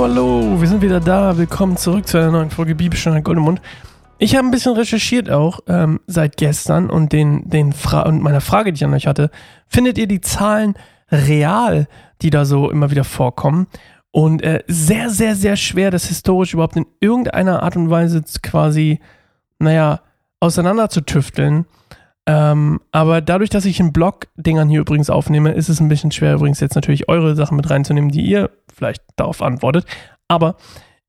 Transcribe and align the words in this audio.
Hallo, 0.00 0.14
hallo, 0.14 0.58
wir 0.58 0.66
sind 0.66 0.80
wieder 0.80 0.98
da. 0.98 1.36
Willkommen 1.36 1.76
zurück 1.76 2.08
zu 2.08 2.16
einer 2.16 2.30
neuen 2.30 2.48
Folge 2.48 2.74
Bibelstunde 2.74 3.20
Goldemund. 3.20 3.60
Ich 4.16 4.34
habe 4.34 4.48
ein 4.48 4.50
bisschen 4.50 4.74
recherchiert 4.74 5.28
auch 5.28 5.60
ähm, 5.66 6.00
seit 6.06 6.38
gestern 6.38 6.88
und, 6.88 7.12
den, 7.12 7.50
den 7.50 7.74
Fra 7.74 8.06
und 8.06 8.22
meiner 8.22 8.40
Frage, 8.40 8.72
die 8.72 8.78
ich 8.78 8.84
an 8.86 8.94
euch 8.94 9.06
hatte. 9.06 9.30
Findet 9.66 9.98
ihr 9.98 10.06
die 10.06 10.22
Zahlen 10.22 10.72
real, 11.12 11.86
die 12.22 12.30
da 12.30 12.46
so 12.46 12.70
immer 12.70 12.90
wieder 12.90 13.04
vorkommen? 13.04 13.66
Und 14.10 14.42
äh, 14.42 14.64
sehr, 14.68 15.10
sehr, 15.10 15.36
sehr 15.36 15.56
schwer, 15.56 15.90
das 15.90 16.06
historisch 16.06 16.54
überhaupt 16.54 16.76
in 16.76 16.86
irgendeiner 17.00 17.62
Art 17.62 17.76
und 17.76 17.90
Weise 17.90 18.22
quasi, 18.42 19.00
naja, 19.58 20.00
auseinanderzutüfteln. 20.40 21.66
Ähm, 22.30 22.80
aber 22.92 23.20
dadurch, 23.20 23.50
dass 23.50 23.64
ich 23.64 23.80
in 23.80 23.92
Blog-Dingern 23.92 24.68
hier 24.68 24.82
übrigens 24.82 25.10
aufnehme, 25.10 25.50
ist 25.50 25.68
es 25.68 25.80
ein 25.80 25.88
bisschen 25.88 26.12
schwer, 26.12 26.34
übrigens 26.34 26.60
jetzt 26.60 26.76
natürlich 26.76 27.08
eure 27.08 27.34
Sachen 27.34 27.56
mit 27.56 27.68
reinzunehmen, 27.68 28.12
die 28.12 28.24
ihr 28.24 28.50
vielleicht 28.72 29.02
darauf 29.16 29.42
antwortet. 29.42 29.84
Aber 30.28 30.54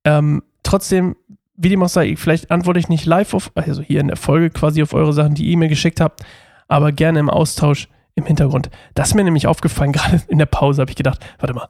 ähm, 0.03 0.41
trotzdem, 0.63 1.15
wie 1.55 1.69
dem 1.69 1.83
auch 1.83 1.89
sei, 1.89 2.15
vielleicht 2.15 2.49
antworte 2.49 2.79
ich 2.79 2.89
nicht 2.89 3.05
live 3.05 3.35
auf, 3.35 3.51
also 3.53 3.83
hier 3.83 3.99
in 3.99 4.07
der 4.07 4.17
Folge 4.17 4.49
quasi 4.49 4.81
auf 4.81 4.95
eure 4.95 5.13
Sachen, 5.13 5.35
die 5.35 5.45
ihr 5.45 5.57
mir 5.57 5.67
geschickt 5.67 6.01
habt, 6.01 6.25
aber 6.67 6.91
gerne 6.91 7.19
im 7.19 7.29
Austausch 7.29 7.87
im 8.15 8.25
Hintergrund. 8.25 8.71
Das 8.95 9.09
ist 9.09 9.13
mir 9.13 9.23
nämlich 9.23 9.45
aufgefallen, 9.45 9.91
gerade 9.91 10.23
in 10.27 10.39
der 10.39 10.47
Pause 10.47 10.81
habe 10.81 10.89
ich 10.89 10.97
gedacht, 10.97 11.23
warte 11.37 11.53
mal, 11.53 11.67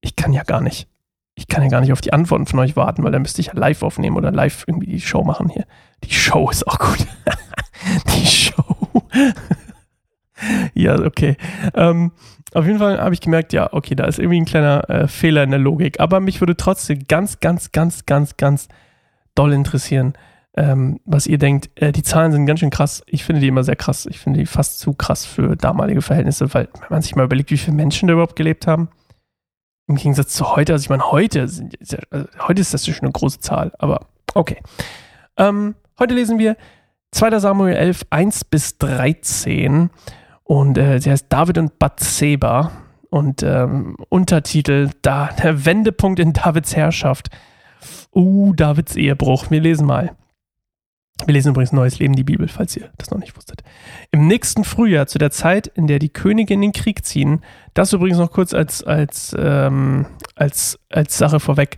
ich 0.00 0.16
kann 0.16 0.32
ja 0.32 0.42
gar 0.42 0.62
nicht, 0.62 0.88
ich 1.34 1.48
kann 1.48 1.62
ja 1.62 1.68
gar 1.68 1.82
nicht 1.82 1.92
auf 1.92 2.00
die 2.00 2.14
Antworten 2.14 2.46
von 2.46 2.60
euch 2.60 2.76
warten, 2.76 3.04
weil 3.04 3.12
dann 3.12 3.20
müsste 3.20 3.42
ich 3.42 3.48
ja 3.48 3.54
live 3.54 3.82
aufnehmen 3.82 4.16
oder 4.16 4.32
live 4.32 4.64
irgendwie 4.66 4.86
die 4.86 5.02
Show 5.02 5.22
machen 5.22 5.50
hier. 5.50 5.66
Die 6.02 6.14
Show 6.14 6.48
ist 6.48 6.66
auch 6.66 6.78
gut. 6.78 7.06
die 8.14 8.26
Show. 8.26 9.02
ja, 10.74 10.98
okay. 10.98 11.36
Ähm, 11.74 12.12
auf 12.54 12.66
jeden 12.66 12.78
Fall 12.78 13.00
habe 13.00 13.14
ich 13.14 13.20
gemerkt, 13.20 13.52
ja, 13.52 13.72
okay, 13.72 13.94
da 13.94 14.04
ist 14.04 14.18
irgendwie 14.18 14.40
ein 14.40 14.44
kleiner 14.44 14.88
äh, 14.88 15.08
Fehler 15.08 15.42
in 15.42 15.50
der 15.50 15.58
Logik. 15.58 15.98
Aber 15.98 16.20
mich 16.20 16.40
würde 16.40 16.56
trotzdem 16.56 17.00
ganz, 17.08 17.40
ganz, 17.40 17.72
ganz, 17.72 18.06
ganz, 18.06 18.36
ganz 18.36 18.68
doll 19.34 19.52
interessieren, 19.52 20.14
ähm, 20.56 21.00
was 21.04 21.26
ihr 21.26 21.38
denkt. 21.38 21.70
Äh, 21.74 21.90
die 21.90 22.04
Zahlen 22.04 22.30
sind 22.30 22.46
ganz 22.46 22.60
schön 22.60 22.70
krass. 22.70 23.02
Ich 23.06 23.24
finde 23.24 23.40
die 23.40 23.48
immer 23.48 23.64
sehr 23.64 23.74
krass. 23.74 24.06
Ich 24.06 24.20
finde 24.20 24.38
die 24.38 24.46
fast 24.46 24.78
zu 24.78 24.94
krass 24.94 25.26
für 25.26 25.56
damalige 25.56 26.00
Verhältnisse, 26.00 26.54
weil 26.54 26.68
wenn 26.80 26.88
man 26.90 27.02
sich 27.02 27.16
mal 27.16 27.24
überlegt, 27.24 27.50
wie 27.50 27.58
viele 27.58 27.76
Menschen 27.76 28.06
da 28.06 28.12
überhaupt 28.12 28.36
gelebt 28.36 28.68
haben, 28.68 28.88
im 29.88 29.96
Gegensatz 29.96 30.34
zu 30.34 30.54
heute, 30.54 30.72
also 30.72 30.84
ich 30.84 30.90
meine, 30.90 31.10
heute, 31.10 31.48
sind, 31.48 31.76
also 32.10 32.26
heute 32.46 32.60
ist 32.60 32.72
das 32.72 32.86
schon 32.86 32.94
eine 33.00 33.12
große 33.12 33.40
Zahl, 33.40 33.72
aber 33.78 34.06
okay. 34.34 34.58
Ähm, 35.36 35.74
heute 35.98 36.14
lesen 36.14 36.38
wir 36.38 36.56
2. 37.14 37.38
Samuel 37.38 37.76
11, 37.76 38.06
1 38.10 38.44
bis 38.46 38.76
13 38.78 39.88
und 40.42 40.76
äh, 40.76 40.98
sie 40.98 41.12
heißt 41.12 41.26
David 41.28 41.58
und 41.58 41.78
Bathseba 41.78 42.72
und 43.08 43.44
ähm, 43.44 43.96
Untertitel 44.08 44.90
da 45.02 45.28
der 45.40 45.64
Wendepunkt 45.64 46.18
in 46.18 46.32
Davids 46.32 46.74
Herrschaft. 46.74 47.30
Uh, 48.12 48.52
Davids 48.54 48.96
Ehebruch. 48.96 49.48
Wir 49.52 49.60
lesen 49.60 49.86
mal. 49.86 50.16
Wir 51.24 51.34
lesen 51.34 51.50
übrigens 51.50 51.70
Neues 51.70 52.00
Leben, 52.00 52.16
die 52.16 52.24
Bibel, 52.24 52.48
falls 52.48 52.76
ihr 52.76 52.90
das 52.98 53.12
noch 53.12 53.18
nicht 53.18 53.36
wusstet. 53.36 53.62
Im 54.10 54.26
nächsten 54.26 54.64
Frühjahr, 54.64 55.06
zu 55.06 55.18
der 55.18 55.30
Zeit, 55.30 55.68
in 55.68 55.86
der 55.86 56.00
die 56.00 56.08
Könige 56.08 56.54
in 56.54 56.62
den 56.62 56.72
Krieg 56.72 57.04
ziehen, 57.04 57.42
das 57.74 57.92
übrigens 57.92 58.18
noch 58.18 58.32
kurz 58.32 58.52
als, 58.52 58.82
als, 58.82 59.34
ähm, 59.38 60.06
als, 60.34 60.80
als 60.90 61.16
Sache 61.16 61.38
vorweg. 61.38 61.76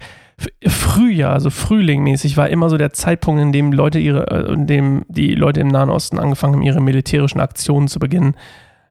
Frühjahr, 0.67 1.33
also 1.33 1.51
Frühlingmäßig, 1.51 2.37
war 2.37 2.49
immer 2.51 2.69
so 2.69 2.77
der 2.77 2.93
Zeitpunkt, 2.93 3.41
in 3.41 3.53
dem 3.53 3.73
Leute 3.73 3.99
ihre, 3.99 4.27
äh, 4.31 4.53
in 4.53 4.67
dem 4.67 5.05
die 5.09 5.35
Leute 5.35 5.61
im 5.61 5.69
Nahen 5.69 5.91
Osten 5.91 6.19
angefangen 6.19 6.55
haben, 6.55 6.63
ihre 6.63 6.81
militärischen 6.81 7.41
Aktionen 7.41 7.89
zu 7.89 7.99
beginnen. 7.99 8.35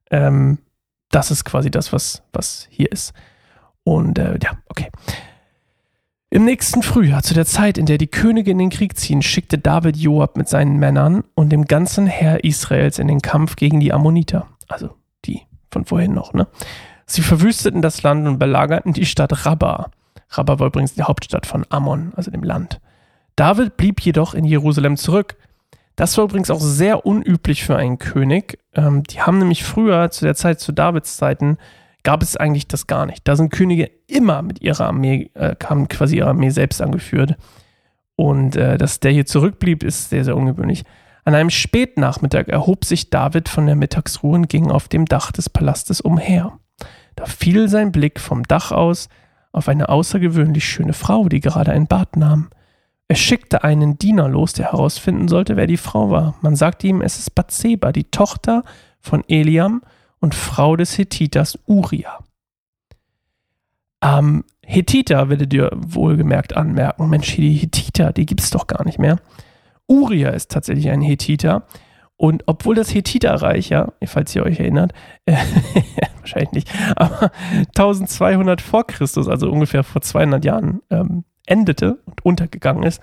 Ähm, 0.09 0.57
das 1.11 1.31
ist 1.31 1.45
quasi 1.45 1.69
das, 1.69 1.93
was, 1.93 2.23
was 2.33 2.67
hier 2.71 2.91
ist. 2.91 3.13
Und 3.83 4.17
äh, 4.17 4.39
ja, 4.41 4.57
okay. 4.69 4.89
Im 6.31 6.43
nächsten 6.43 6.81
Frühjahr, 6.81 7.21
zu 7.23 7.33
der 7.33 7.45
Zeit, 7.45 7.77
in 7.77 7.85
der 7.85 7.97
die 7.97 8.07
Könige 8.07 8.51
in 8.51 8.57
den 8.57 8.71
Krieg 8.71 8.97
ziehen, 8.97 9.21
schickte 9.21 9.57
David 9.57 9.95
Joab 9.95 10.35
mit 10.35 10.49
seinen 10.49 10.77
Männern 10.77 11.23
und 11.35 11.51
dem 11.51 11.65
ganzen 11.65 12.07
Heer 12.07 12.43
Israels 12.43 12.99
in 12.99 13.07
den 13.07 13.21
Kampf 13.21 13.55
gegen 13.55 13.79
die 13.79 13.93
Ammoniter. 13.93 14.47
Also 14.67 14.95
die 15.25 15.43
von 15.71 15.85
vorhin 15.85 16.13
noch, 16.13 16.33
ne? 16.33 16.47
Sie 17.05 17.21
verwüsteten 17.21 17.83
das 17.83 18.01
Land 18.01 18.27
und 18.27 18.39
belagerten 18.39 18.91
die 18.91 19.05
Stadt 19.05 19.45
Rabbah. 19.45 19.91
Rabbah 20.29 20.59
war 20.59 20.67
übrigens 20.67 20.93
die 20.93 21.03
Hauptstadt 21.03 21.45
von 21.45 21.65
Ammon, 21.69 22.13
also 22.15 22.31
dem 22.31 22.43
Land. 22.43 22.79
David 23.35 23.77
blieb 23.77 24.01
jedoch 24.01 24.33
in 24.33 24.45
Jerusalem 24.45 24.97
zurück. 24.97 25.35
Das 25.95 26.17
war 26.17 26.25
übrigens 26.25 26.51
auch 26.51 26.59
sehr 26.59 27.05
unüblich 27.05 27.63
für 27.63 27.77
einen 27.77 27.99
König. 27.99 28.59
Ähm, 28.73 29.03
die 29.03 29.21
haben 29.21 29.39
nämlich 29.39 29.63
früher, 29.63 30.11
zu 30.11 30.25
der 30.25 30.35
Zeit, 30.35 30.59
zu 30.59 30.71
Davids 30.71 31.17
Zeiten, 31.17 31.57
gab 32.03 32.21
es 32.21 32.37
eigentlich 32.37 32.67
das 32.67 32.87
gar 32.87 33.05
nicht. 33.05 33.27
Da 33.27 33.35
sind 33.35 33.51
Könige 33.51 33.89
immer 34.07 34.41
mit 34.41 34.61
ihrer 34.61 34.87
Armee, 34.87 35.31
äh, 35.33 35.55
haben 35.65 35.87
quasi 35.87 36.17
ihre 36.17 36.29
Armee 36.29 36.49
selbst 36.49 36.81
angeführt. 36.81 37.35
Und 38.15 38.55
äh, 38.55 38.77
dass 38.77 38.99
der 38.99 39.11
hier 39.11 39.25
zurückblieb, 39.25 39.83
ist 39.83 40.09
sehr, 40.09 40.23
sehr 40.23 40.37
ungewöhnlich. 40.37 40.83
An 41.25 41.33
einem 41.33 41.49
Spätnachmittag 41.49 42.47
erhob 42.47 42.85
sich 42.85 43.09
David 43.09 43.49
von 43.49 43.65
der 43.65 43.75
Mittagsruhe 43.75 44.35
und 44.35 44.47
ging 44.47 44.69
auf 44.69 44.87
dem 44.87 45.05
Dach 45.05 45.31
des 45.31 45.49
Palastes 45.49 45.99
umher. 45.99 46.59
Da 47.15 47.25
fiel 47.25 47.67
sein 47.67 47.91
Blick 47.91 48.19
vom 48.19 48.43
Dach 48.43 48.71
aus 48.71 49.09
auf 49.55 49.69
eine 49.69 49.89
außergewöhnlich 49.89 50.65
schöne 50.65 50.93
Frau, 50.93 51.29
die 51.29 51.39
gerade 51.39 51.71
ein 51.71 51.87
Bad 51.87 52.17
nahm. 52.17 52.49
Er 53.07 53.15
schickte 53.15 53.63
einen 53.63 53.97
Diener 53.97 54.27
los, 54.27 54.53
der 54.53 54.71
herausfinden 54.71 55.27
sollte, 55.27 55.55
wer 55.55 55.67
die 55.67 55.77
Frau 55.77 56.09
war. 56.09 56.35
Man 56.41 56.55
sagte 56.55 56.87
ihm, 56.87 57.01
es 57.01 57.17
ist 57.17 57.35
Bathseba, 57.35 57.91
die 57.91 58.05
Tochter 58.05 58.63
von 58.99 59.23
Eliam 59.27 59.81
und 60.19 60.35
Frau 60.35 60.75
des 60.75 60.97
Hethiters 60.97 61.57
Uriah. 61.67 62.19
Ähm, 64.01 64.43
Hethiter 64.63 65.29
werdet 65.29 65.53
ihr 65.53 65.69
wohlgemerkt 65.73 66.57
anmerken. 66.57 67.09
Mensch, 67.09 67.35
die 67.35 67.53
Hethiter, 67.53 68.11
die 68.11 68.25
gibt 68.25 68.41
es 68.41 68.49
doch 68.49 68.67
gar 68.67 68.83
nicht 68.83 68.99
mehr. 68.99 69.19
Uriah 69.87 70.31
ist 70.31 70.51
tatsächlich 70.51 70.89
ein 70.89 71.01
Hethiter. 71.01 71.63
Und 72.17 72.43
obwohl 72.45 72.75
das 72.75 72.93
Hethiterreich, 72.93 73.69
ja, 73.69 73.91
falls 74.05 74.33
ihr 74.35 74.43
euch 74.43 74.59
erinnert, 74.59 74.93
äh, 75.25 75.35
wahrscheinlich 76.19 76.51
nicht, 76.53 76.69
aber 76.95 77.31
1200 77.75 78.61
vor 78.61 78.87
Christus, 78.87 79.27
also 79.27 79.51
ungefähr 79.51 79.83
vor 79.83 80.01
200 80.01 80.45
Jahren, 80.45 80.81
ähm, 80.89 81.25
endete 81.45 81.99
und 82.05 82.23
untergegangen 82.23 82.83
ist, 82.83 83.01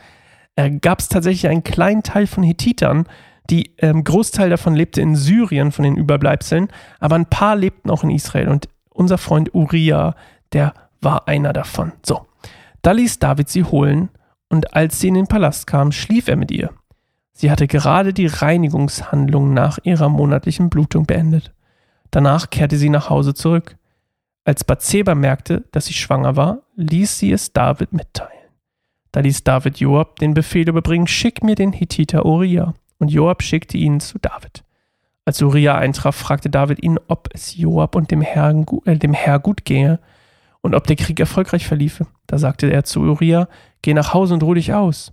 äh, 0.56 0.70
gab 0.70 1.00
es 1.00 1.08
tatsächlich 1.08 1.48
einen 1.48 1.62
kleinen 1.62 2.02
Teil 2.02 2.26
von 2.26 2.42
Hethitern, 2.42 3.06
die 3.50 3.74
ähm, 3.78 4.02
Großteil 4.04 4.50
davon 4.50 4.74
lebte 4.74 5.02
in 5.02 5.14
Syrien 5.14 5.72
von 5.72 5.84
den 5.84 5.96
Überbleibseln, 5.96 6.68
aber 6.98 7.16
ein 7.16 7.26
paar 7.26 7.56
lebten 7.56 7.90
auch 7.90 8.04
in 8.04 8.10
Israel. 8.10 8.48
Und 8.48 8.68
unser 8.90 9.18
Freund 9.18 9.54
Uriah, 9.54 10.14
der 10.52 10.72
war 11.00 11.28
einer 11.28 11.52
davon. 11.52 11.92
So, 12.04 12.26
da 12.82 12.92
ließ 12.92 13.18
David 13.18 13.48
sie 13.48 13.64
holen, 13.64 14.08
und 14.52 14.76
als 14.76 15.00
sie 15.00 15.08
in 15.08 15.14
den 15.14 15.26
Palast 15.26 15.66
kam, 15.66 15.92
schlief 15.92 16.28
er 16.28 16.36
mit 16.36 16.50
ihr. 16.50 16.70
Sie 17.32 17.50
hatte 17.50 17.66
gerade 17.66 18.12
die 18.12 18.26
Reinigungshandlung 18.26 19.54
nach 19.54 19.78
ihrer 19.82 20.08
monatlichen 20.08 20.70
Blutung 20.70 21.06
beendet. 21.06 21.52
Danach 22.10 22.50
kehrte 22.50 22.76
sie 22.76 22.90
nach 22.90 23.10
Hause 23.10 23.34
zurück. 23.34 23.76
Als 24.44 24.64
Bathseba 24.64 25.14
merkte, 25.14 25.64
dass 25.72 25.86
sie 25.86 25.94
schwanger 25.94 26.36
war, 26.36 26.58
ließ 26.76 27.18
sie 27.18 27.32
es 27.32 27.52
David 27.52 27.92
mitteilen. 27.92 28.32
Da 29.12 29.20
ließ 29.20 29.44
David 29.44 29.78
Joab 29.78 30.18
den 30.18 30.34
Befehl 30.34 30.68
überbringen, 30.68 31.06
schick 31.06 31.44
mir 31.44 31.54
den 31.54 31.72
Hittiter 31.72 32.26
Uriah. 32.26 32.74
Und 32.98 33.10
Joab 33.10 33.42
schickte 33.42 33.76
ihn 33.76 34.00
zu 34.00 34.18
David. 34.18 34.64
Als 35.24 35.40
Uriah 35.40 35.76
eintraf, 35.76 36.16
fragte 36.16 36.50
David 36.50 36.82
ihn, 36.82 36.98
ob 37.08 37.28
es 37.32 37.56
Joab 37.56 37.94
und 37.94 38.10
dem 38.10 38.22
Herrn, 38.22 38.66
äh, 38.86 38.96
dem 38.96 39.12
Herr 39.12 39.38
gut 39.38 39.64
gehe 39.64 40.00
und 40.60 40.74
ob 40.74 40.86
der 40.86 40.96
Krieg 40.96 41.20
erfolgreich 41.20 41.66
verliefe. 41.66 42.06
Da 42.26 42.38
sagte 42.38 42.72
er 42.72 42.84
zu 42.84 43.00
Uriah, 43.00 43.48
geh 43.82 43.94
nach 43.94 44.14
Hause 44.14 44.34
und 44.34 44.42
ruh 44.42 44.54
dich 44.54 44.72
aus. 44.72 45.12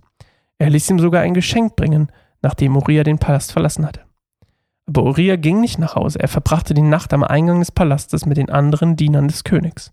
Er 0.60 0.68
ließ 0.68 0.90
ihm 0.90 0.98
sogar 0.98 1.22
ein 1.22 1.32
Geschenk 1.32 1.74
bringen, 1.74 2.12
nachdem 2.42 2.76
Uriah 2.76 3.02
den 3.02 3.18
Palast 3.18 3.50
verlassen 3.50 3.86
hatte. 3.86 4.02
Aber 4.86 5.04
Uriah 5.04 5.36
ging 5.36 5.62
nicht 5.62 5.78
nach 5.78 5.94
Hause, 5.94 6.20
er 6.20 6.28
verbrachte 6.28 6.74
die 6.74 6.82
Nacht 6.82 7.14
am 7.14 7.24
Eingang 7.24 7.60
des 7.60 7.72
Palastes 7.72 8.26
mit 8.26 8.36
den 8.36 8.50
anderen 8.50 8.94
Dienern 8.94 9.26
des 9.26 9.42
Königs. 9.42 9.90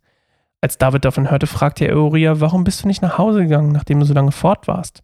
Als 0.59 0.77
David 0.77 1.05
davon 1.05 1.31
hörte, 1.31 1.47
fragte 1.47 1.85
er 1.85 1.95
Uriah, 1.95 2.41
warum 2.41 2.65
bist 2.65 2.83
du 2.83 2.87
nicht 2.87 3.01
nach 3.01 3.17
Hause 3.17 3.43
gegangen, 3.43 3.71
nachdem 3.71 4.01
du 4.01 4.05
so 4.05 4.13
lange 4.13 4.33
fort 4.33 4.67
warst? 4.67 5.03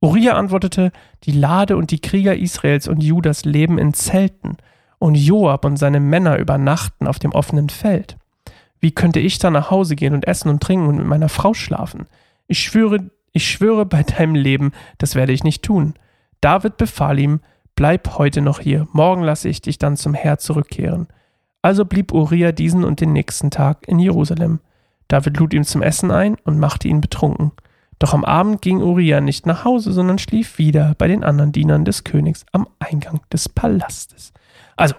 Uriah 0.00 0.34
antwortete, 0.34 0.92
die 1.24 1.32
Lade 1.32 1.76
und 1.76 1.90
die 1.90 2.00
Krieger 2.00 2.36
Israels 2.36 2.86
und 2.86 3.02
Judas 3.02 3.44
leben 3.44 3.78
in 3.78 3.92
Zelten, 3.92 4.56
und 4.98 5.16
Joab 5.16 5.64
und 5.64 5.78
seine 5.78 5.98
Männer 5.98 6.38
übernachten 6.38 7.08
auf 7.08 7.18
dem 7.18 7.32
offenen 7.32 7.70
Feld. 7.70 8.18
Wie 8.78 8.92
könnte 8.92 9.18
ich 9.18 9.40
da 9.40 9.50
nach 9.50 9.72
Hause 9.72 9.96
gehen 9.96 10.14
und 10.14 10.28
essen 10.28 10.48
und 10.48 10.62
trinken 10.62 10.86
und 10.86 10.96
mit 10.98 11.06
meiner 11.06 11.28
Frau 11.28 11.54
schlafen? 11.54 12.06
Ich 12.46 12.60
schwöre 12.60 13.10
ich 13.36 13.48
schwöre 13.48 13.84
bei 13.84 14.02
deinem 14.02 14.34
Leben, 14.34 14.72
das 14.98 15.14
werde 15.14 15.32
ich 15.32 15.44
nicht 15.44 15.62
tun. 15.62 15.94
David 16.40 16.78
befahl 16.78 17.18
ihm, 17.18 17.40
bleib 17.74 18.16
heute 18.18 18.40
noch 18.40 18.60
hier, 18.60 18.88
morgen 18.92 19.22
lasse 19.22 19.48
ich 19.48 19.60
dich 19.60 19.78
dann 19.78 19.96
zum 19.96 20.14
Herr 20.14 20.38
zurückkehren. 20.38 21.08
Also 21.60 21.84
blieb 21.84 22.12
Uriah 22.12 22.52
diesen 22.52 22.82
und 22.82 23.00
den 23.00 23.12
nächsten 23.12 23.50
Tag 23.50 23.86
in 23.88 23.98
Jerusalem. 23.98 24.60
David 25.08 25.36
lud 25.36 25.52
ihn 25.52 25.64
zum 25.64 25.82
Essen 25.82 26.10
ein 26.10 26.36
und 26.44 26.58
machte 26.58 26.88
ihn 26.88 27.00
betrunken. 27.00 27.52
Doch 27.98 28.14
am 28.14 28.24
Abend 28.24 28.62
ging 28.62 28.82
Uriah 28.82 29.20
nicht 29.20 29.46
nach 29.46 29.64
Hause, 29.64 29.92
sondern 29.92 30.18
schlief 30.18 30.58
wieder 30.58 30.94
bei 30.96 31.08
den 31.08 31.24
anderen 31.24 31.52
Dienern 31.52 31.84
des 31.84 32.04
Königs 32.04 32.46
am 32.52 32.68
Eingang 32.78 33.20
des 33.32 33.48
Palastes. 33.48 34.32
Also, 34.76 34.94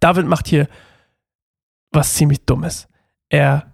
David 0.00 0.26
macht 0.26 0.48
hier 0.48 0.68
was 1.90 2.14
ziemlich 2.14 2.44
Dummes. 2.46 2.88
Er 3.28 3.72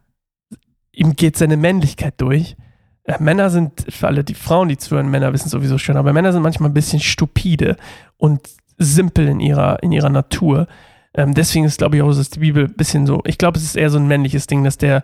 ihm 0.92 1.14
geht 1.14 1.36
seine 1.36 1.56
Männlichkeit 1.56 2.14
durch. 2.20 2.56
Äh, 3.08 3.16
Männer 3.20 3.50
sind, 3.50 3.86
für 3.88 4.06
alle 4.06 4.22
die 4.22 4.34
Frauen, 4.34 4.68
die 4.68 4.76
zuhören, 4.76 5.10
Männer 5.10 5.32
wissen 5.32 5.48
sowieso 5.48 5.78
schon, 5.78 5.96
aber 5.96 6.12
Männer 6.12 6.32
sind 6.32 6.42
manchmal 6.42 6.70
ein 6.70 6.74
bisschen 6.74 7.00
stupide 7.00 7.76
und 8.18 8.40
simpel 8.76 9.26
in 9.26 9.40
ihrer, 9.40 9.82
in 9.82 9.92
ihrer 9.92 10.10
Natur. 10.10 10.68
Ähm, 11.14 11.34
deswegen 11.34 11.64
ist, 11.64 11.78
glaube 11.78 11.96
ich, 11.96 12.02
auch, 12.02 12.14
dass 12.14 12.30
die 12.30 12.40
Bibel 12.40 12.66
ein 12.66 12.74
bisschen 12.74 13.06
so, 13.06 13.22
ich 13.24 13.38
glaube, 13.38 13.58
es 13.58 13.64
ist 13.64 13.76
eher 13.76 13.90
so 13.90 13.98
ein 13.98 14.06
männliches 14.06 14.46
Ding, 14.46 14.62
dass 14.62 14.76
der, 14.76 15.02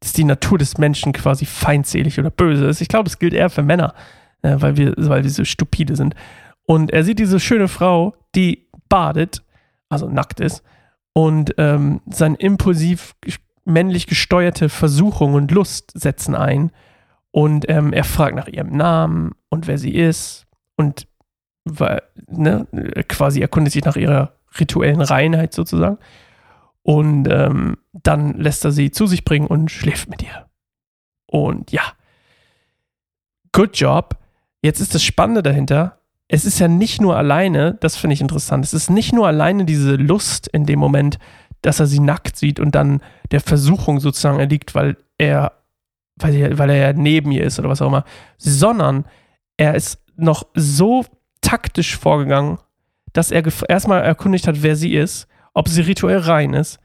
dass 0.00 0.12
die 0.12 0.24
Natur 0.24 0.58
des 0.58 0.76
Menschen 0.76 1.12
quasi 1.14 1.46
feindselig 1.46 2.18
oder 2.18 2.30
böse 2.30 2.66
ist. 2.66 2.82
Ich 2.82 2.88
glaube, 2.88 3.08
es 3.08 3.18
gilt 3.18 3.32
eher 3.32 3.48
für 3.48 3.62
Männer, 3.62 3.94
äh, 4.42 4.56
weil, 4.58 4.76
wir, 4.76 4.92
weil 4.98 5.24
wir 5.24 5.30
so 5.30 5.44
stupide 5.44 5.96
sind. 5.96 6.14
Und 6.64 6.90
er 6.90 7.02
sieht 7.02 7.18
diese 7.18 7.40
schöne 7.40 7.68
Frau, 7.68 8.14
die 8.34 8.68
badet, 8.90 9.42
also 9.88 10.06
nackt 10.08 10.38
ist, 10.38 10.62
und 11.14 11.54
ähm, 11.56 12.02
sein 12.06 12.34
impulsiv 12.34 13.14
männlich 13.64 14.06
gesteuerte 14.06 14.68
Versuchung 14.68 15.32
und 15.32 15.50
Lust 15.50 15.92
setzen 15.94 16.34
ein. 16.34 16.70
Und 17.30 17.68
ähm, 17.68 17.92
er 17.92 18.04
fragt 18.04 18.36
nach 18.36 18.48
ihrem 18.48 18.76
Namen 18.76 19.32
und 19.48 19.66
wer 19.66 19.78
sie 19.78 19.94
ist 19.94 20.46
und 20.76 21.06
ne, 22.26 22.66
quasi 23.08 23.40
erkundet 23.40 23.72
sich 23.72 23.84
nach 23.84 23.96
ihrer 23.96 24.32
rituellen 24.58 25.00
Reinheit 25.00 25.52
sozusagen. 25.52 25.98
Und 26.82 27.28
ähm, 27.30 27.76
dann 27.92 28.34
lässt 28.34 28.64
er 28.64 28.72
sie 28.72 28.90
zu 28.90 29.06
sich 29.06 29.24
bringen 29.24 29.46
und 29.46 29.70
schläft 29.70 30.08
mit 30.08 30.22
ihr. 30.22 30.46
Und 31.26 31.70
ja, 31.70 31.82
good 33.52 33.76
job. 33.76 34.16
Jetzt 34.62 34.80
ist 34.80 34.94
das 34.94 35.02
Spannende 35.02 35.42
dahinter. 35.42 35.98
Es 36.28 36.44
ist 36.44 36.58
ja 36.58 36.68
nicht 36.68 37.00
nur 37.00 37.16
alleine, 37.16 37.74
das 37.80 37.96
finde 37.96 38.14
ich 38.14 38.20
interessant, 38.20 38.64
es 38.64 38.74
ist 38.74 38.90
nicht 38.90 39.12
nur 39.12 39.26
alleine 39.26 39.64
diese 39.64 39.96
Lust 39.96 40.46
in 40.48 40.66
dem 40.66 40.78
Moment, 40.78 41.18
dass 41.62 41.80
er 41.80 41.86
sie 41.86 42.00
nackt 42.00 42.36
sieht 42.36 42.60
und 42.60 42.74
dann 42.74 43.00
der 43.30 43.40
Versuchung 43.40 43.98
sozusagen 43.98 44.38
erliegt, 44.38 44.74
weil 44.74 44.96
er, 45.16 45.52
weil 46.18 46.34
er, 46.34 46.58
weil 46.58 46.70
er 46.70 46.76
ja 46.76 46.92
neben 46.92 47.30
ihr 47.32 47.44
ist 47.44 47.58
oder 47.58 47.68
was 47.68 47.82
auch 47.82 47.88
immer, 47.88 48.04
sondern 48.36 49.04
er 49.56 49.74
ist 49.74 50.00
noch 50.16 50.46
so 50.54 51.04
taktisch 51.40 51.96
vorgegangen, 51.96 52.58
dass 53.12 53.30
er 53.30 53.44
erstmal 53.68 54.02
erkundigt 54.02 54.46
hat, 54.46 54.62
wer 54.62 54.76
sie 54.76 54.94
ist, 54.94 55.28
ob 55.54 55.68
sie 55.68 55.82
rituell 55.82 56.18
rein 56.18 56.54
ist, 56.54 56.78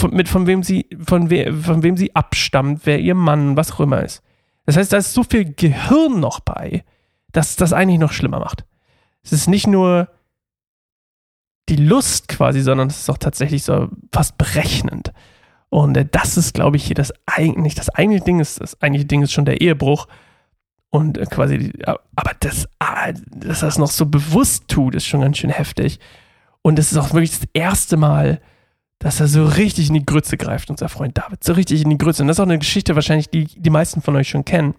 von, 0.00 0.14
mit, 0.14 0.28
von, 0.28 0.46
wem 0.46 0.62
sie, 0.62 0.86
von, 1.04 1.30
we, 1.30 1.52
von 1.52 1.82
wem 1.82 1.96
sie 1.96 2.14
abstammt, 2.16 2.82
wer 2.84 2.98
ihr 2.98 3.14
Mann, 3.14 3.56
was 3.56 3.72
auch 3.72 3.80
immer 3.80 4.02
ist. 4.02 4.22
Das 4.66 4.76
heißt, 4.76 4.92
da 4.92 4.96
ist 4.96 5.12
so 5.12 5.22
viel 5.22 5.54
Gehirn 5.54 6.20
noch 6.20 6.40
bei, 6.40 6.84
dass 7.32 7.56
das 7.56 7.72
eigentlich 7.72 7.98
noch 7.98 8.12
schlimmer 8.12 8.40
macht. 8.40 8.64
Es 9.22 9.32
ist 9.32 9.48
nicht 9.48 9.66
nur 9.66 10.08
die 11.68 11.76
Lust 11.76 12.28
quasi, 12.28 12.60
sondern 12.60 12.88
es 12.88 13.00
ist 13.00 13.10
auch 13.10 13.18
tatsächlich 13.18 13.62
so 13.62 13.88
fast 14.12 14.36
berechnend. 14.38 15.12
Und 15.72 15.96
äh, 15.96 16.04
das 16.04 16.36
ist, 16.36 16.52
glaube 16.52 16.76
ich, 16.76 16.84
hier 16.84 16.94
das 16.94 17.14
eigentlich, 17.24 17.74
das 17.74 17.88
eigentliche 17.88 18.24
Ding 18.26 18.40
ist, 18.40 18.60
das 18.60 18.80
eigentliche 18.82 19.06
Ding 19.06 19.22
ist 19.22 19.32
schon 19.32 19.46
der 19.46 19.62
Ehebruch. 19.62 20.06
Und 20.90 21.16
äh, 21.16 21.24
quasi, 21.24 21.72
aber 21.86 22.32
das, 22.40 22.68
dass 23.30 23.62
er 23.62 23.68
es 23.68 23.78
noch 23.78 23.90
so 23.90 24.04
bewusst 24.04 24.68
tut, 24.68 24.94
ist 24.94 25.06
schon 25.06 25.22
ganz 25.22 25.38
schön 25.38 25.48
heftig. 25.48 25.98
Und 26.60 26.78
es 26.78 26.92
ist 26.92 26.98
auch 26.98 27.14
wirklich 27.14 27.30
das 27.30 27.48
erste 27.54 27.96
Mal, 27.96 28.42
dass 28.98 29.18
er 29.18 29.28
so 29.28 29.46
richtig 29.46 29.88
in 29.88 29.94
die 29.94 30.04
Grütze 30.04 30.36
greift, 30.36 30.68
unser 30.68 30.90
Freund 30.90 31.16
David. 31.16 31.42
So 31.42 31.54
richtig 31.54 31.80
in 31.80 31.88
die 31.88 31.96
Grütze. 31.96 32.22
Und 32.22 32.28
das 32.28 32.36
ist 32.36 32.40
auch 32.40 32.46
eine 32.46 32.58
Geschichte 32.58 32.94
wahrscheinlich, 32.94 33.30
die 33.30 33.46
die 33.46 33.70
meisten 33.70 34.02
von 34.02 34.14
euch 34.14 34.28
schon 34.28 34.44
kennen. 34.44 34.74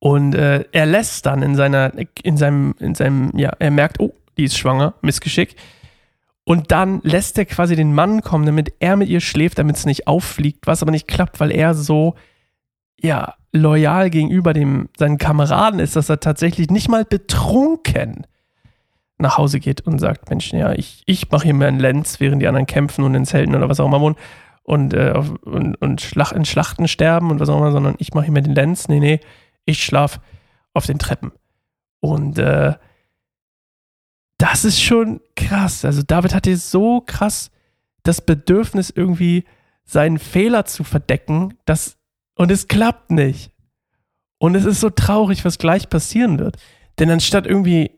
Und 0.00 0.34
äh, 0.34 0.64
er 0.72 0.86
lässt 0.86 1.26
dann 1.26 1.42
in 1.42 1.54
seiner, 1.54 1.92
in 2.24 2.36
seinem, 2.36 2.74
in 2.80 2.96
seinem, 2.96 3.30
ja, 3.36 3.52
er 3.60 3.70
merkt, 3.70 4.00
oh, 4.00 4.14
die 4.36 4.44
ist 4.44 4.58
schwanger, 4.58 4.94
Missgeschick. 5.00 5.54
Und 6.44 6.72
dann 6.72 7.00
lässt 7.02 7.38
er 7.38 7.44
quasi 7.44 7.76
den 7.76 7.94
Mann 7.94 8.20
kommen, 8.20 8.46
damit 8.46 8.74
er 8.80 8.96
mit 8.96 9.08
ihr 9.08 9.20
schläft, 9.20 9.58
damit 9.58 9.76
es 9.76 9.86
nicht 9.86 10.08
auffliegt, 10.08 10.66
was 10.66 10.82
aber 10.82 10.90
nicht 10.90 11.06
klappt, 11.06 11.38
weil 11.38 11.52
er 11.52 11.74
so, 11.74 12.14
ja, 13.00 13.34
loyal 13.52 14.10
gegenüber 14.10 14.52
dem, 14.52 14.88
seinen 14.96 15.18
Kameraden 15.18 15.78
ist, 15.78 15.94
dass 15.94 16.08
er 16.08 16.20
tatsächlich 16.20 16.70
nicht 16.70 16.88
mal 16.88 17.04
betrunken 17.04 18.26
nach 19.18 19.38
Hause 19.38 19.60
geht 19.60 19.82
und 19.82 19.98
sagt, 19.98 20.30
Mensch, 20.30 20.52
ja, 20.52 20.72
ich, 20.72 21.02
ich 21.06 21.30
mache 21.30 21.44
hier 21.44 21.54
mal 21.54 21.68
einen 21.68 21.78
Lenz, 21.78 22.18
während 22.18 22.42
die 22.42 22.48
anderen 22.48 22.66
kämpfen 22.66 23.04
und 23.04 23.14
in 23.14 23.24
Zelten 23.24 23.54
oder 23.54 23.68
was 23.68 23.78
auch 23.78 23.86
immer 23.86 24.00
wohnen 24.00 24.16
und, 24.64 24.94
äh, 24.94 25.14
und, 25.42 25.76
und 25.76 26.00
Schlacht, 26.00 26.32
in 26.32 26.44
Schlachten 26.44 26.88
sterben 26.88 27.30
und 27.30 27.40
was 27.40 27.48
auch 27.48 27.58
immer, 27.58 27.72
sondern 27.72 27.94
ich 27.98 28.14
mache 28.14 28.24
hier 28.24 28.32
mal 28.32 28.42
den 28.42 28.54
Lenz. 28.54 28.88
Nee, 28.88 29.00
nee, 29.00 29.20
ich 29.64 29.84
schlaf 29.84 30.20
auf 30.74 30.86
den 30.86 30.98
Treppen. 30.98 31.32
Und 32.00 32.38
äh, 32.38 32.74
das 34.42 34.64
ist 34.64 34.82
schon 34.82 35.20
krass. 35.36 35.84
Also 35.84 36.02
David 36.02 36.34
hatte 36.34 36.56
so 36.56 37.00
krass 37.00 37.52
das 38.02 38.20
Bedürfnis, 38.20 38.90
irgendwie 38.90 39.44
seinen 39.84 40.18
Fehler 40.18 40.64
zu 40.64 40.82
verdecken, 40.82 41.54
dass, 41.64 41.96
und 42.34 42.50
es 42.50 42.66
klappt 42.66 43.12
nicht. 43.12 43.52
Und 44.38 44.56
es 44.56 44.64
ist 44.64 44.80
so 44.80 44.90
traurig, 44.90 45.44
was 45.44 45.58
gleich 45.58 45.88
passieren 45.88 46.40
wird. 46.40 46.56
Denn 46.98 47.08
anstatt 47.08 47.46
irgendwie 47.46 47.92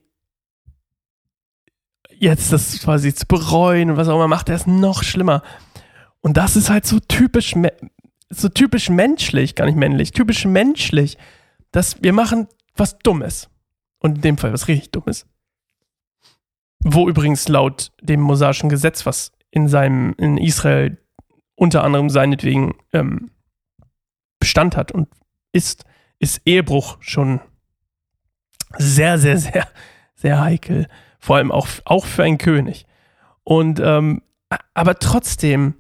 jetzt 2.11 2.53
das 2.53 2.79
quasi 2.79 3.15
zu 3.15 3.25
bereuen 3.25 3.91
und 3.91 3.97
was 3.97 4.09
auch 4.09 4.17
immer, 4.17 4.29
macht 4.29 4.51
er 4.51 4.57
es 4.57 4.67
noch 4.67 5.03
schlimmer. 5.03 5.43
Und 6.21 6.37
das 6.37 6.57
ist 6.57 6.69
halt 6.69 6.85
so 6.85 7.01
typisch, 7.01 7.55
so 8.29 8.51
typisch 8.51 8.91
menschlich, 8.91 9.55
gar 9.55 9.65
nicht 9.65 9.79
männlich, 9.79 10.13
typisch 10.13 10.45
menschlich, 10.45 11.17
dass 11.73 12.03
wir 12.03 12.13
machen 12.13 12.49
was 12.77 12.99
Dummes. 12.99 13.49
Und 13.99 14.17
in 14.17 14.21
dem 14.21 14.37
Fall 14.37 14.53
was 14.53 14.69
richtig 14.69 14.91
Dummes. 14.91 15.25
Wo 16.85 17.09
übrigens 17.09 17.49
laut 17.49 17.93
dem 18.03 18.21
mosaischen 18.21 18.69
Gesetz, 18.69 19.07
was 19.07 19.33
in 19.51 19.69
seinem, 19.69 20.15
in 20.19 20.37
Israel 20.37 20.99
unter 21.57 21.83
anderem 21.83 22.11
seinetwegen 22.11 22.75
ähm, 22.93 23.31
Bestand 24.39 24.77
hat 24.77 24.93
und 24.93 25.09
ist, 25.53 25.85
ist 26.19 26.43
Ehebruch 26.45 26.99
schon 27.01 27.41
sehr, 28.77 29.19
sehr, 29.19 29.39
sehr, 29.39 29.67
sehr 30.15 30.41
heikel. 30.41 30.87
Vor 31.19 31.37
allem 31.37 31.51
auch, 31.51 31.69
auch 31.87 32.05
für 32.05 32.25
einen 32.25 32.39
König. 32.39 32.87
Und, 33.45 33.81
ähm, 33.81 34.23
aber 34.75 34.99
trotzdem, 34.99 35.75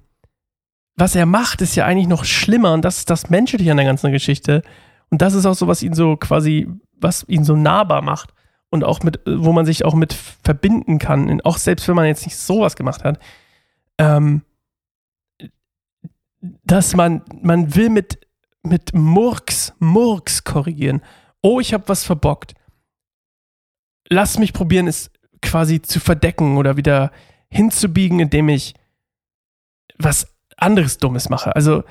was 0.96 1.14
er 1.14 1.26
macht, 1.26 1.60
ist 1.60 1.76
ja 1.76 1.84
eigentlich 1.84 2.08
noch 2.08 2.24
schlimmer 2.24 2.72
und 2.72 2.82
das 2.84 2.98
ist 2.98 3.10
das 3.10 3.28
Menschliche 3.28 3.70
an 3.70 3.76
der 3.76 3.86
ganzen 3.86 4.10
Geschichte. 4.10 4.62
Und 5.10 5.20
das 5.20 5.34
ist 5.34 5.44
auch 5.44 5.54
so, 5.54 5.66
was 5.66 5.82
ihn 5.82 5.94
so 5.94 6.16
quasi, 6.16 6.68
was 6.96 7.24
ihn 7.28 7.44
so 7.44 7.56
nahbar 7.56 8.00
macht 8.00 8.33
und 8.74 8.82
auch 8.82 9.04
mit, 9.04 9.20
wo 9.24 9.52
man 9.52 9.64
sich 9.66 9.84
auch 9.84 9.94
mit 9.94 10.12
verbinden 10.12 10.98
kann, 10.98 11.40
auch 11.42 11.58
selbst 11.58 11.86
wenn 11.86 11.94
man 11.94 12.06
jetzt 12.06 12.26
nicht 12.26 12.36
sowas 12.36 12.74
gemacht 12.74 13.04
hat, 13.04 13.20
ähm, 13.98 14.42
dass 16.64 16.96
man, 16.96 17.22
man 17.40 17.76
will 17.76 17.88
mit, 17.88 18.18
mit 18.64 18.92
Murks, 18.92 19.72
Murks 19.78 20.42
korrigieren. 20.42 21.02
Oh, 21.40 21.60
ich 21.60 21.72
habe 21.72 21.84
was 21.86 22.02
verbockt. 22.02 22.54
Lass 24.08 24.40
mich 24.40 24.52
probieren, 24.52 24.88
es 24.88 25.12
quasi 25.40 25.80
zu 25.80 26.00
verdecken 26.00 26.56
oder 26.56 26.76
wieder 26.76 27.12
hinzubiegen, 27.48 28.18
indem 28.18 28.48
ich 28.48 28.74
was 29.98 30.34
anderes 30.56 30.98
Dummes 30.98 31.28
mache. 31.28 31.54
Also, 31.54 31.84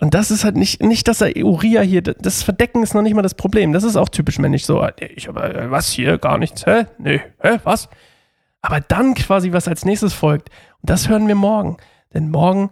und 0.00 0.14
das 0.14 0.30
ist 0.30 0.44
halt 0.44 0.56
nicht, 0.56 0.82
nicht, 0.82 1.08
dass 1.08 1.20
er 1.20 1.36
Uriah 1.36 1.82
hier, 1.82 2.02
das 2.02 2.42
Verdecken 2.42 2.82
ist 2.82 2.94
noch 2.94 3.02
nicht 3.02 3.14
mal 3.14 3.22
das 3.22 3.34
Problem. 3.34 3.72
Das 3.72 3.82
ist 3.82 3.96
auch 3.96 4.08
typisch 4.08 4.38
männlich 4.38 4.64
so. 4.64 4.86
Ich 5.00 5.26
habe 5.26 5.42
äh, 5.42 5.70
was 5.70 5.90
hier, 5.90 6.18
gar 6.18 6.38
nichts, 6.38 6.66
hä? 6.66 6.86
Nee, 6.98 7.20
hä, 7.40 7.58
was? 7.64 7.88
Aber 8.62 8.80
dann 8.80 9.14
quasi, 9.14 9.52
was 9.52 9.66
als 9.66 9.84
nächstes 9.84 10.14
folgt, 10.14 10.50
und 10.80 10.90
das 10.90 11.08
hören 11.08 11.26
wir 11.26 11.34
morgen. 11.34 11.78
Denn 12.14 12.30
morgen, 12.30 12.70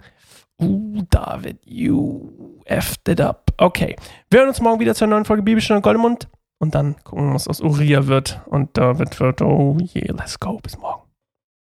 uh, 0.60 1.02
David, 1.10 1.58
you 1.64 2.60
effed 2.64 3.08
it 3.08 3.20
up. 3.20 3.52
Okay. 3.58 3.96
Wir 4.30 4.40
hören 4.40 4.48
uns 4.48 4.60
morgen 4.60 4.80
wieder 4.80 4.94
zur 4.94 5.08
neuen 5.08 5.24
Folge 5.24 5.42
Bibelstunde 5.42 5.82
Goldemund 5.82 6.28
und 6.58 6.74
dann 6.74 6.96
gucken, 7.02 7.34
was 7.34 7.48
aus 7.48 7.60
Uriah 7.60 8.06
wird. 8.06 8.40
Und 8.46 8.76
David 8.76 9.18
wird, 9.18 9.42
oh 9.42 9.78
yeah, 9.94 10.12
let's 10.12 10.38
go. 10.38 10.58
Bis 10.62 10.78
morgen. 10.78 11.05